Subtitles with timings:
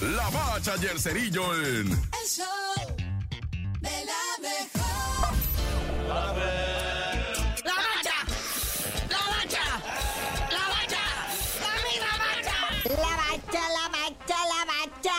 [0.00, 1.92] La Bacha y el Cerillo en...
[1.92, 2.46] El show
[3.80, 5.34] de la mejor.
[6.08, 8.16] La bacha,
[9.10, 9.64] la bacha,
[10.50, 11.04] la bacha,
[11.60, 12.58] la misma bacha.
[12.88, 15.18] La bacha, la bacha, la bacha.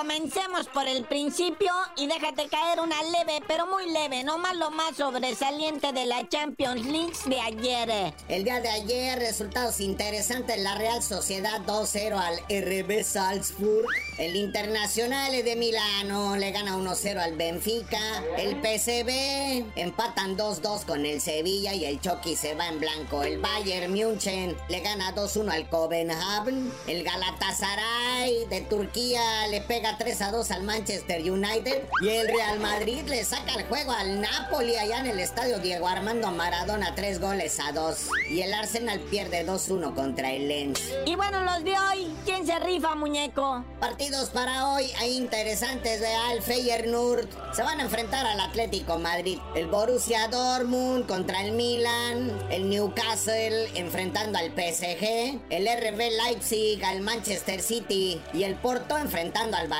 [0.00, 4.70] Comencemos por el principio y déjate caer una leve, pero muy leve, no más lo
[4.70, 8.14] más sobresaliente de la Champions League de ayer.
[8.26, 10.58] El día de ayer, resultados interesantes.
[10.58, 13.86] La Real Sociedad 2-0 al RB Salzburg.
[14.16, 18.00] El Internacional de Milano le gana 1-0 al Benfica.
[18.38, 23.22] El PSV empatan 2-2 con el Sevilla y el Chucky se va en blanco.
[23.22, 26.72] El Bayern München le gana 2-1 al Copenhagen.
[26.86, 31.84] El Galatasaray de Turquía le pega 3-2 al Manchester United.
[32.02, 35.88] Y el Real Madrid le saca el juego al Napoli allá en el estadio Diego
[35.88, 38.08] Armando Maradona 3 goles a 2.
[38.30, 40.80] Y el Arsenal pierde 2-1 contra el Lens.
[41.06, 43.64] Y bueno, los de hoy, ¿quién se rifa, muñeco?
[43.80, 49.38] Partidos para hoy hay interesantes, vea, el Feyenoord se van a enfrentar al Atlético Madrid,
[49.54, 57.00] el Borussia Dortmund contra el Milan, el Newcastle enfrentando al PSG, el RB Leipzig al
[57.00, 59.79] Manchester City y el Porto enfrentando al Barcelona.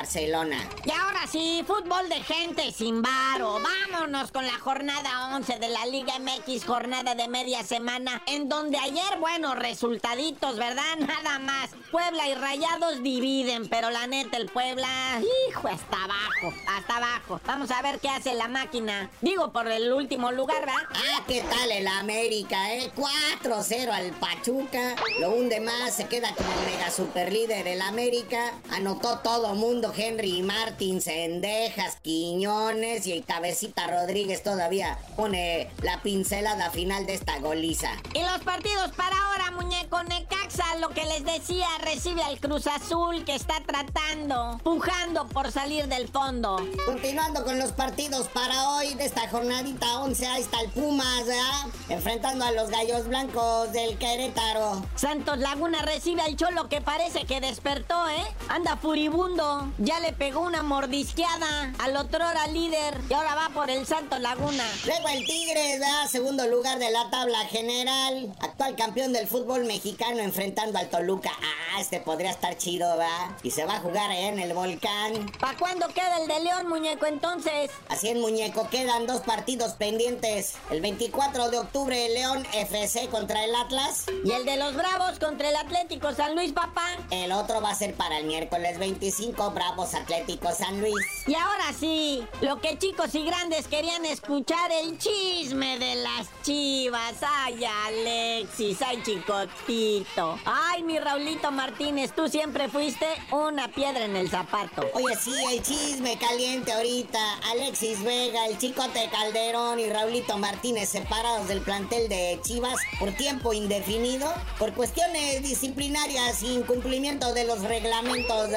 [0.85, 3.59] Y ahora sí, fútbol de gente sin varo.
[3.91, 8.79] Vámonos con la jornada 11 de la Liga MX, jornada de media semana, en donde
[8.79, 10.97] ayer, bueno, resultaditos, ¿verdad?
[10.99, 11.71] Nada más.
[11.91, 17.41] Puebla y Rayados dividen, pero la neta, el Puebla, hijo, hasta abajo, hasta abajo.
[17.45, 19.11] Vamos a ver qué hace la máquina.
[19.21, 20.83] Digo, por el último lugar, ¿verdad?
[20.95, 22.93] Ah, ¿qué tal el América, eh?
[22.97, 24.95] 4-0 al Pachuca.
[25.19, 28.53] Lo hunde más, se queda como mega super líder el América.
[28.71, 36.71] Anotó todo mundo, Henry Martin, Cendejas, Quiñones y el Cabecita Rodríguez todavía pone la pincelada
[36.71, 37.91] final de esta goliza.
[38.15, 43.25] Y los partidos para ahora, muñeco Necaxa, lo que les decía, recibe al Cruz Azul
[43.25, 46.57] que está tratando, pujando por salir del fondo.
[46.87, 51.67] Continuando con los partidos para hoy de esta jornadita 11, ahí está el Pumas, ¿verdad?
[51.89, 54.85] Enfrentando a los Gallos Blancos del Querétaro.
[54.95, 58.25] Santos Laguna recibe al Cholo que parece que despertó, ¿eh?
[58.49, 59.71] Anda furibundo.
[59.83, 64.21] Ya le pegó una mordisqueada al otro hora líder y ahora va por el Santos
[64.21, 64.63] Laguna.
[64.85, 66.07] Luego el Tigres, ¿verdad?
[66.07, 68.31] Segundo lugar de la tabla general.
[68.41, 71.31] Actual campeón del fútbol mexicano enfrentando al Toluca.
[71.33, 73.31] Ah, este podría estar chido, ¿verdad?
[73.43, 75.33] Y se va a jugar en el volcán.
[75.41, 77.71] ¿Para cuándo queda el de León, muñeco, entonces?
[77.89, 80.57] Así en muñeco, quedan dos partidos pendientes.
[80.71, 84.05] El 24 de octubre, León FC contra el Atlas.
[84.27, 86.99] Y el de los Bravos contra el Atlético San Luis, papá.
[87.11, 90.95] El otro va a ser para el miércoles 25, Bravos Atlético San Luis.
[91.27, 97.17] Y ahora sí, lo que chicos y grandes querían escuchar, el chisme de las chivas.
[97.21, 100.39] Ay, Alexis, ay, chicotito.
[100.47, 104.89] Ay, mi Raulito Martínez, tú siempre fuiste una piedra en el zapato.
[104.95, 107.21] Oye, sí, el chisme caliente ahorita.
[107.51, 113.53] Alexis Vega, el Chicote Calderón y Raulito Martínez separados del plantel de Chivas por tiempo
[113.53, 118.49] indefinido por cuestiones disciplinarias y incumplimiento de los reglamentos.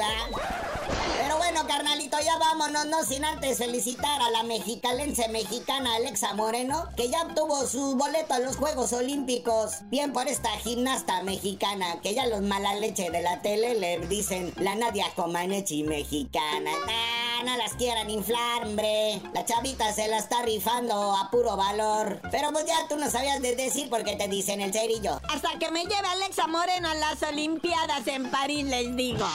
[1.18, 6.88] Pero bueno, carnalito, ya vámonos, no sin antes felicitar a la mexicalense mexicana Alexa Moreno,
[6.96, 9.76] que ya obtuvo su boleto a los Juegos Olímpicos.
[9.90, 14.52] Bien por esta gimnasta mexicana, que ya los mala leche de la tele le dicen
[14.58, 16.70] la Nadia Comaneci mexicana.
[16.88, 19.20] Ah, no las quieran inflar, hombre.
[19.32, 22.20] La chavita se la está rifando a puro valor.
[22.30, 25.20] Pero pues ya tú no sabías de decir porque te dicen el cerillo.
[25.28, 29.26] Hasta que me lleve Alexa Moreno a las Olimpiadas en París, les digo.